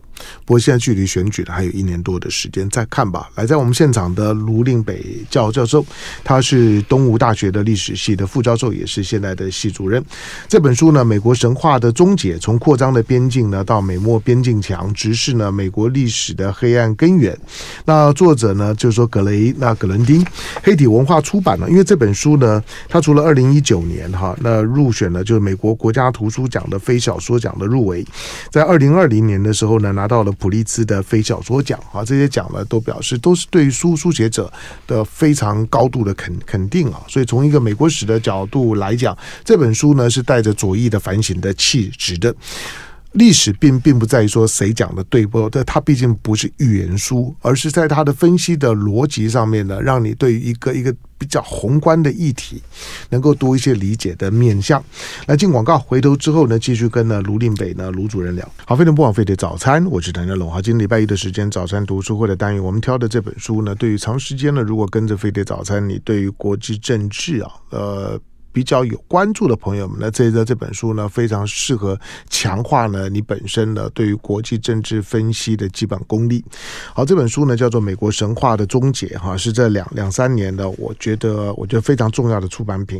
[0.45, 3.29] 不过现在距离选举呢还有一年多的时间，再看吧。
[3.35, 5.85] 来，在我们现场的卢令北教教授，
[6.23, 10.03] 他是东吴大学的历史系的副教授，也是现在的系主任。
[10.47, 17.33] 这本书呢，《美国神话的终结：从扩张的边境呢到美墨边境墙，直视呢美国历史的黑暗根源》。
[17.85, 20.25] 那作者呢，就是说格雷那葛伦丁，
[20.63, 21.69] 黑体文化出版呢。
[21.69, 27.37] 因为这本书呢，它除了二零一九年哈那入选了就是美国国家图书奖的非小小说。
[27.37, 28.03] 奖的入围，
[28.49, 34.51] 在二零二零年的时候呢，拿到了普利兹的非小说奖啊，这些奖呢都表示都是对于书书写者
[34.87, 36.99] 的非常高度的肯肯定啊。
[37.07, 42.35] 所以从一个美国史的角度来讲，这本书呢是带着左翼的反省的气质的。
[43.17, 52.61] 历史并并不在于说谁讲的对不，但它毕竟不是预言书，而是在它的分析的逻辑上面呢，让你对于一个一个比较宏观的议题，
[53.09, 54.83] 能够多一些理解的面向。
[55.25, 58.47] 来进广告，回头之后呢，继续跟呢卢令北呢卢主任聊。
[58.65, 60.51] 好，飞碟不枉费的早餐，我是谭家龙。
[60.51, 68.21] 好，今天礼拜一的时间，早餐读书会的单元，我们挑的这本书呢，对于长时间呢，如果跟着飞碟早餐，你对于国际政治啊，呃。
[68.57, 71.95] 比较有关注的朋友们呢，这这这本书呢，非常适合
[72.27, 76.43] 强化呢你本身呢对于国际政治分析的基本功力。
[76.91, 82.99] 好，这本书呢叫做《美国神话的终结》哈，是这两两三年的，我觉得我觉得非常重要的出版品。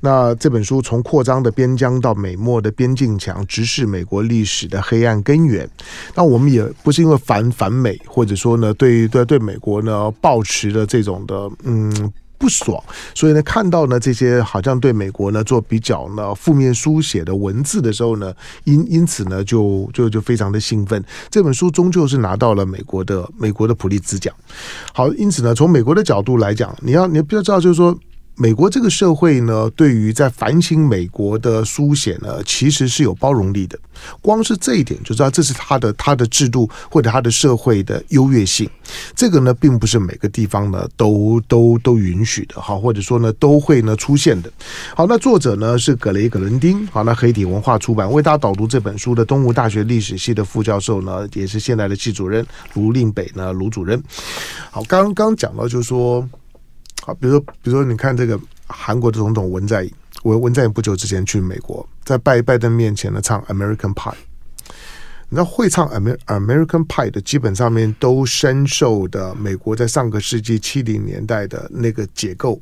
[0.00, 5.66] 那这本书从扩张的边疆到美墨的边境墙，直视美国历史的黑暗根源。
[6.14, 12.12] 那我们也不是因为反反美，或者说呢对对对美国呢抱持的这种的嗯。
[12.44, 12.78] 不爽，
[13.14, 21.02] 所以呢，看到呢这些好像对美国呢做比较呢负面书写的文字的时候呢，因因此呢就就就非常的兴奋。
[21.30, 24.34] 这本书终究是拿到了美国的美国的普利兹奖。
[24.92, 27.98] 好，因此呢，从美国的角度来讲，你要你不要知道，就是说。
[28.36, 33.78] 美国这个社会呢，对于在反省美国的书写呢，其实是有包容力的。
[34.20, 38.68] 光是这一点就知道，这是他的他的制度或者他的社会的优越性。
[39.14, 44.52] 这个呢，并不是每个地方呢都都都允许的，好，或者说呢都会呢出现的。
[44.96, 54.02] 好，那作者呢是葛雷葛伦丁，好，那黑体文化出版为大家导读这本书的东吴大学历史系的副教授呢，也是现在的系主任卢令北呢卢主任。
[54.72, 56.28] 好，刚刚讲到就是说。
[57.04, 64.14] 好，比如说，比如说，你看这个韩国的总统文在寅，文文在寅不久之前去美国，在拜拜登面前呢唱 American Pie。
[65.28, 72.58] 你知道会唱 Amer American Pie 的，基本上面都深受的美国在上个世纪七零年代的那个解构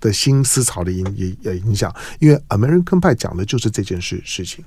[0.00, 4.64] 的新思潮的影影影响，因为 American Pie 讲的就是这件事事情。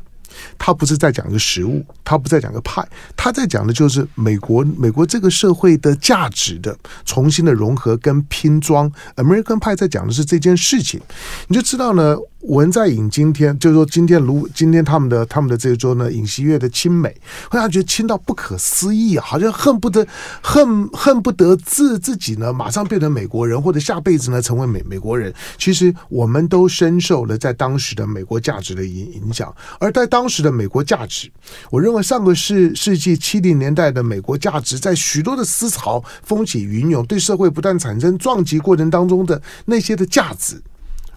[0.57, 8.91] 他不是在讲个食物，他不在讲个派，他在讲的就是美国美国这个社会的价值的重新的融合跟拼装。
[9.15, 10.99] American 派在讲的是这件事情，
[11.47, 12.17] 你就知道呢。
[12.43, 17.09] 文在寅今天就是说，今天如今天他们的他们的这一桌呢，尹锡悦的亲美，
[17.49, 20.07] 会让他觉得亲到不可思议啊，好像恨不得
[20.41, 25.33] 恨恨不得自自己呢马上变成美国人，或者下辈子呢成为美美国人。
[25.57, 31.29] 其实我们都深受了在当时的美国价值的影影响，而在当时的美国价值，
[31.69, 40.61] 我认为上个世世纪七零年代的美国价值，在许多的思潮风起云涌，对社会不断产生撞击过程当中的那些的价值。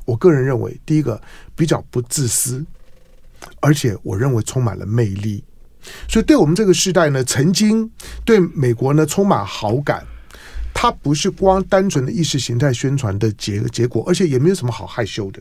[0.05, 1.21] 我个人认为，第一个
[1.55, 2.65] 比较不自私，
[3.61, 5.43] 而且我认为充满了魅力，
[6.09, 7.91] 所以对我们这个时代呢，曾经
[8.25, 10.07] 对美国呢充满好感，
[10.75, 15.41] 它不是光单纯的意识形态宣传的结结果，而且也没有什么好害羞的。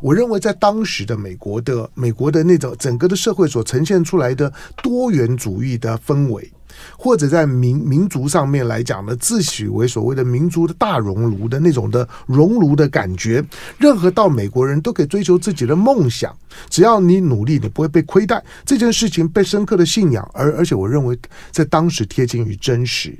[0.00, 6.52] 我认为在当时的美国的美国的那种整个的社会所呈现出来的多元主义的氛围。
[6.96, 13.44] 或者在民民族上面来讲呢，自诩为所谓的民族的大熔炉的那种的熔炉的感觉，
[13.78, 16.34] 任何到美国人都可以追求自己的梦想，
[16.68, 18.42] 只要你努力，你不会被亏待。
[18.64, 21.18] 这件事情被深刻的信仰，而而且我认为
[21.50, 23.16] 在当时贴近于真实。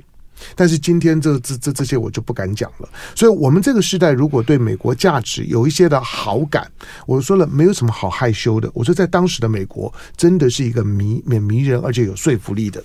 [0.55, 2.89] 但是今天这这这这些我就不敢讲了。
[3.15, 6.69] 所以，我们这个时代如果对美国价值有一些的好感，
[7.05, 8.69] 我说了没有什么好害羞的。
[8.73, 12.83] 我说在当时的美国真的是一个迷迷迷人而且有说服力的。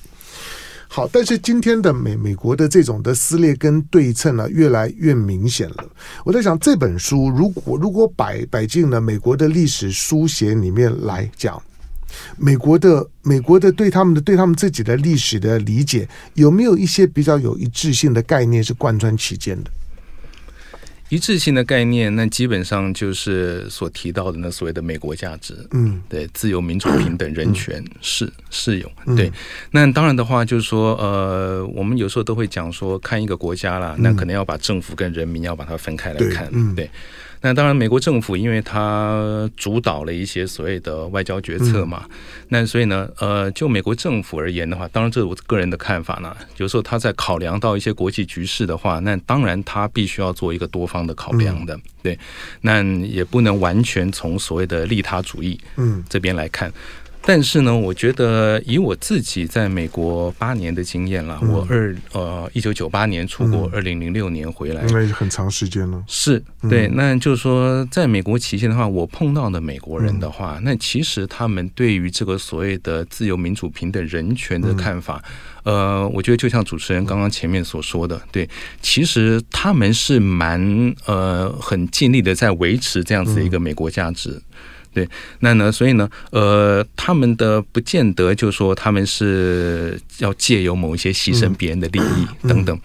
[0.90, 5.84] 好，但是今天的美美国的这种的撕裂跟对称呢，越来越明显了。
[6.24, 11.62] 我在想，这本书如果如果摆摆进了美国的历史书写里面来讲，
[12.38, 19.70] 美国的美国的对他们的对他们自己的历史的理解，有没有一些比较有一致性的概念是贯穿其间的？
[21.08, 29.32] 一致性的概念，那基本上就是所提到的那所谓的美国价值，嗯，对，自由、民主、平等、人权是是有，对。
[29.70, 36.90] 那当然的话，就是说，呃，我们有时候都会讲说，看一个国家啦，那可能要把政府跟人民要把它分开来看，对。
[37.40, 42.04] 那当然，美国政府因为它主导了一些所谓的外交决策嘛，
[42.48, 46.36] 那所以呢，呃，就美国政府而言的话，当然这是我个人的看法呢。
[46.56, 52.18] 有时候他在考量到一些国际局势的话，那当然他必须要做一个多方的考量的，对。
[52.60, 56.72] 那也不能完全从所谓的利他主义嗯这边来看。
[57.28, 66.02] 但是呢，我觉得以我自己在美国八年的经验了，我二呃一九九八年出国，二零零六年回来，那很长时间了。
[66.06, 75.22] 是对，那就是说，在美国期间的话，我碰到的美国人的话，那其实他们对于这个所谓的自由、民主、平等、人权的看法，
[75.64, 78.48] 呃，我觉得就像主持人刚刚前面所说的，对，
[78.80, 84.40] 其实他们是蛮呃很尽力的在维持这样子的一个美国价值。
[84.92, 85.08] 对，
[85.40, 92.78] 那呢，所以呢，呃，他们的不见得就说他们是要借由某一些牺牲别人的利益等等。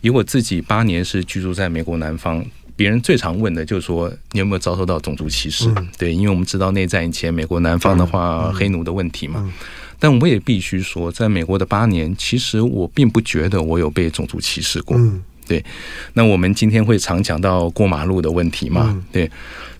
[0.00, 2.44] 以我自己八年是居住在美国南方，
[2.74, 5.68] 别人最常问的就是说，你有没有遭受到种族歧视？
[5.76, 9.42] 嗯、对，因为我们知道内战以前美国南方的话，嗯、黑奴的问题嘛。
[9.44, 9.52] 嗯、
[9.98, 14.96] 但我也必须说，在美国的八年，其实我并不觉得我有被种族歧视过。
[14.96, 15.64] 嗯、对。
[16.12, 18.86] 那我们今天会常讲到过马路的问题嘛？
[18.86, 19.28] 嗯、对。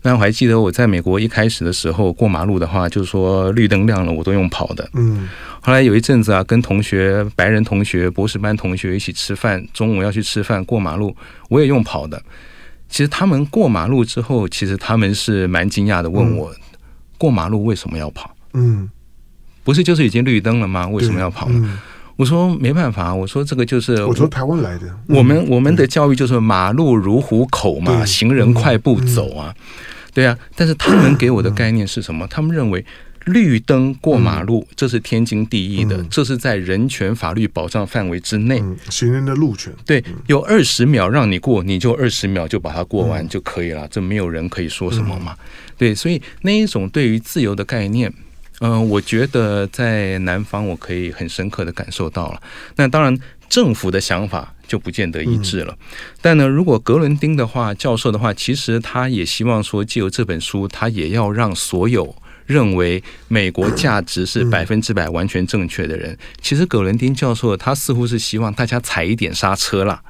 [0.02, 4.88] 那我还记得我在美国一开始的时候过马路的话，就是说绿灯亮了，我都用跑的。
[4.94, 5.28] 嗯。
[5.60, 11.14] 后来有一阵子啊，跟同学、白人同学、博士班同学一起吃饭，中午要去吃饭，过马路
[11.48, 12.20] 我也用跑的。
[12.88, 16.56] 其实他们过马路之后，其实他们是蛮惊讶的，问我、嗯、
[17.16, 18.34] 过马路为什么要跑？
[18.54, 18.90] 嗯，
[19.62, 20.88] 不是就是已经绿灯了吗？
[20.88, 21.60] 为什么要跑呢？
[21.62, 21.78] 嗯、
[22.20, 29.64] 我说没办法，我说这个就是我说台湾来的，嗯、我们我们的教育就是马路如虎口嘛，行人快步走啊，嗯、
[30.12, 30.36] 对啊。
[30.54, 32.26] 但是他们给我的概念是什么？
[32.28, 32.84] 他们认为。
[33.26, 38.58] 绿灯过马路，这是天经地义的，嗯、这是在人权法律保障范围之内。
[38.60, 45.36] 嗯、行人的路权，对，有二十秒让你过，你就二十秒就把它过完就可以了，嗯、这没有人可以说什么嘛。
[45.38, 45.44] 嗯、
[45.76, 48.10] 对，所以那一种对于自由的概念，
[48.60, 52.40] 嗯、呃，我觉得在南方我可以很深刻的感受到了。
[52.76, 55.76] 那当然，政府的想法就不见得一致了。
[55.78, 55.86] 嗯、
[56.22, 62.14] 但呢，如果格伦丁的话，教授的话，其实他也希望说，借由这本书，他也要让所有。
[62.46, 70.02] 认为美国价值是百分之百完全正确的人，其实葛伦丁教授他似乎是希望大家踩一点刹车啦，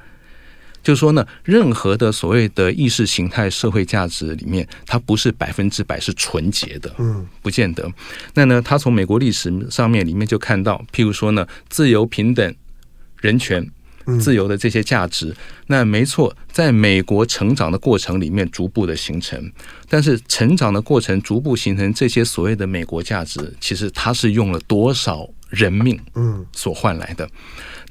[0.83, 7.89] 就是说呢，任何的所谓的意识形态社会价值里面，它不是百分之百是纯洁的，嗯，不见得。
[8.33, 12.55] 那呢，他从美国历史上面里面就看到，譬如说呢，自由、平等、
[13.19, 13.69] 人权。
[14.19, 15.33] 自由的这些价值，
[15.67, 19.49] 那没错，在美国成长的过程里面逐步的形成，
[19.87, 27.29] 但是成长的过程逐步形成这些所谓的美国价值，其实它是用了多少人命，嗯，所换来的。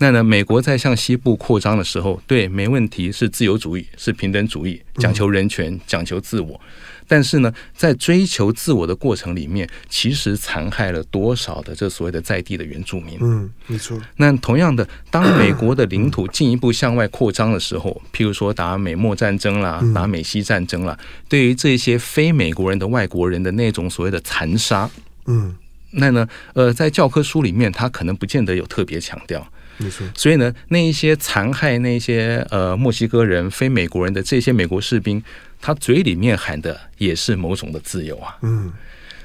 [0.02, 6.58] 那呢，美国在向西部扩张的时候，对，没问题，是自由主义，是平等主义，讲求人权，讲求自我。
[7.06, 13.18] 但是呢，在追求自我的过程里面，其实残害了多少的这所谓的在地的原住民？
[13.20, 14.00] 嗯，没错。
[14.16, 20.98] 那同样的，当美国的领土进一步向外扩张的时候，譬如说打美墨战争啦，打美西战争啦，
[21.28, 24.88] 对于这些非美国人的外国人的那种所谓的残杀，
[25.26, 25.54] 嗯，
[25.90, 29.46] 那呢，呃，在教科书里面，他可能不见得有特别强调。
[29.80, 30.06] 没错。
[30.14, 35.20] 所以呢，那一些残害那些呃墨西哥人、非美国人的这些美国士兵。
[35.62, 38.72] 他嘴里面喊的也是某种的自由啊，嗯，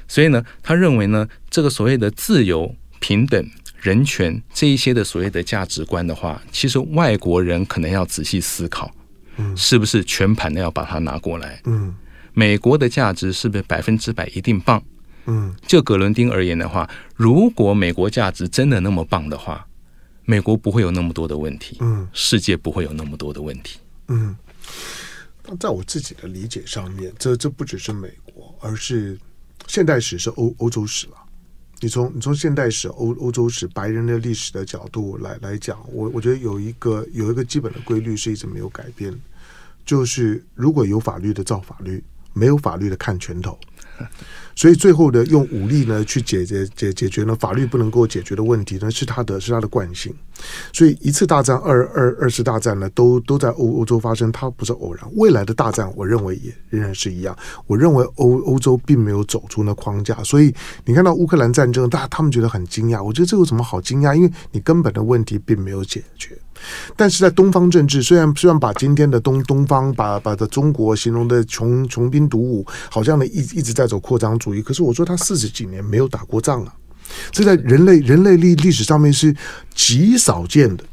[0.06, 3.42] 所以呢，他认为呢，这个所谓的自由、平等、
[3.80, 8.94] 人权这一些的所谓的价值观的话，其实外国人可能要仔细思考，
[9.38, 11.58] 嗯，是不是全盘的要把它拿过来？
[11.64, 11.94] 嗯，
[12.34, 14.82] 美国的价值是不是百分之百一定棒？
[15.24, 19.66] 嗯，就葛伦丁而言的话，如果美国价值真的那么棒的话，
[20.26, 24.36] 美国不会有那么多的问题，嗯，世界不会有那么多的问题，嗯。
[25.60, 29.16] 在我自己的理解上面，这这不只是美国，而是
[29.68, 31.12] 现代史是欧欧洲史了。
[31.80, 39.16] 你从你从现代史欧欧洲史白人的历史的角度来来讲，我我觉得有一个有一个基本的规律是一直没有改变，
[39.84, 42.02] 就是如果有法律的造法律，
[42.32, 43.56] 没有法律的看拳头。
[44.56, 50.14] 所以最后的用武力呢去解决解解决呢法律不能够解决的问题呢是他的是他的惯性，
[50.72, 55.06] 所以一次大战二二二次大战呢都都在欧欧洲发生，它不是偶然。
[55.14, 57.36] 未来的大战我认为也仍然是一样。
[57.66, 60.54] 我认为欧欧洲并没有走出那框架，所以
[60.86, 63.02] 你看到乌克兰战争，大他们觉得很惊讶。
[63.02, 64.14] 我觉得这有什么好惊讶？
[64.14, 66.36] 因为你根本的问题并没有解决。
[66.96, 76.72] 但是在东方政治，虽然虽然把今天的东东方把把的中国形容的穷穷兵黩武，好像呢一一直在走扩张主义，可是我说他四十几年没有打过仗啊，
[77.30, 79.34] 这在人类人类历历史上面是
[79.74, 80.84] 极少见的。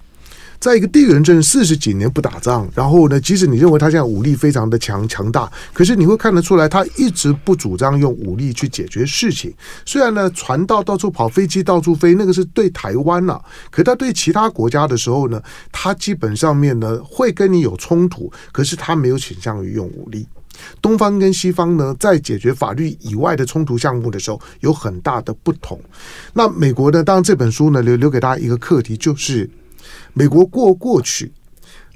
[0.64, 9.54] 在一个地缘政治四十几年不打仗，然后呢，即使你认为他现在武力非常的强强大，可是你会看得出来，他一直不主张用武力去解决事情。
[9.86, 20.26] 虽然呢，船到到处跑，飞机到处飞，那个是对台湾呐、啊，可他对其他国家的时候呢，他基本上面呢会跟你有冲突，可是他没有倾向于用武力。
[20.82, 25.78] 东方跟西方呢，在解决法律以外的冲突项目的时候，有很大的不同。
[26.32, 29.50] 那美国呢，当然这本书呢留留给大家一个课题就是。
[30.14, 31.32] 美国过过去，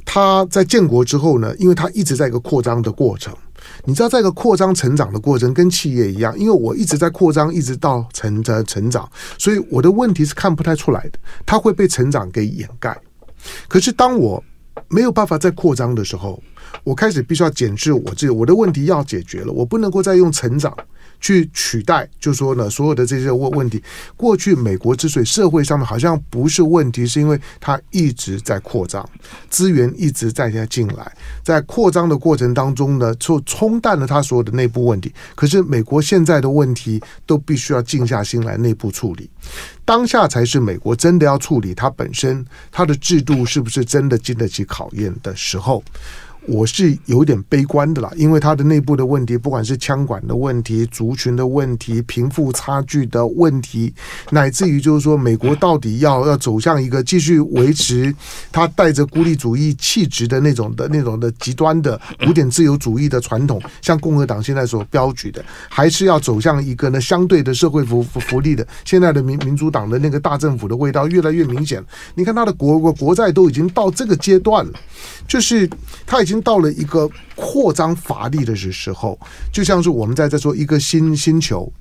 [0.05, 3.36] 他在建国之后呢，因为他一直在一个扩张的过程。
[3.84, 12.97] 你知道，在一个扩张成长的过程，跟企业一样，因为我一直在扩张，一直到成成成长，所以我的问题是看不太出来的，它会被成长给掩盖。
[13.68, 14.41] 可是当我
[14.88, 16.41] 没有办法再扩张的时候，
[16.84, 20.76] 我开始必须要检视我自己，我的问题要解决了，我不能够再用成长
[21.20, 23.82] 去取代，就说呢，所有的这些问问题，
[24.15, 29.07] 过去美国之所以社会上面好像不是问题，是因为它一直在扩张，
[29.49, 31.11] 资源一直在在进来，
[31.43, 35.13] 在扩张的过程当中呢，就冲淡了它所有的内部问题。
[35.36, 39.30] 可是美国现在的问题都必须要静下心来内部处理，
[39.84, 45.84] 当下才是美国真的要处理它本身，它的制度是不是真的经得起考验的时候。
[46.48, 53.93] 我是有点悲观的啦，因为它的内部的问题，不管是枪管的问题、族群的问题、贫富差距的问题，
[54.30, 58.16] 乃至于就是说，美国到底要要走向一个继续维持
[58.50, 68.66] 它带着孤立主义气质的那种的那种的极端的古典自由主义的传统，像共和党现在所标举的，还是要走向一个呢相对的社会福福利的？
[68.86, 71.84] 现在的民民主党的那个大政府的味道越来越明显。
[72.16, 74.72] 你看，它的国国国债都已经到这个阶段了，
[75.28, 75.70] 就是
[76.06, 76.37] 它已经。
[76.42, 79.20] 到了一个扩张乏力的时时候，
[79.52, 81.72] 就像是我们在在说一个新星球。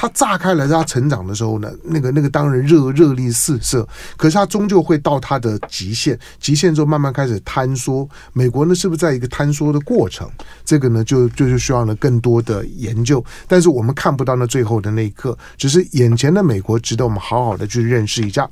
[0.00, 3.84] 它炸开了，它成长的时候呢，那个那个当然热热力四射，
[4.16, 8.08] 可是它终究会到它的极限，极限之后慢慢开始坍缩。
[8.32, 10.30] 美国呢，是不是在一个坍缩的过程？
[10.64, 13.24] 这个呢，就就是需要呢更多的研究。
[13.48, 18.48] 但是我们看不到那最后的那一刻，只是眼前的美国值得我们好好的去认识一下。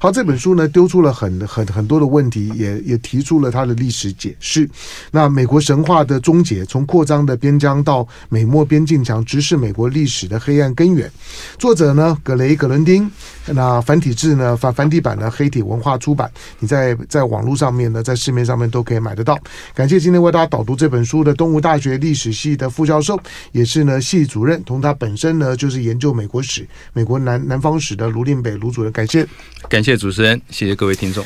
[0.00, 4.68] 好，这本书呢丢出了很很很多的问题，也也提出了它的历史解释。
[5.12, 11.10] 那美国神话的终结，从扩张的边疆到美墨边境墙，直视美国历史的黑暗根远，
[11.58, 13.10] 作者呢，格雷·格伦丁，
[13.46, 19.38] 那繁体字呢，繁繁体版呢黑体文化出版，你在在网络上面呢，在市面上面都可以买得到。
[19.74, 23.18] 感谢今天为大家导读这本书的东吴大学历史系的副教授，
[23.52, 28.92] 也是呢系主任，同他本身呢就是研究美国史、美国南南方史的卢令北卢主任。
[28.92, 29.26] 感谢，
[29.68, 31.24] 感谢主持人，谢谢各位听众。